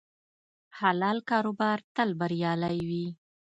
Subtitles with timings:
[0.79, 3.05] حلال کاروبار تل بریالی وي.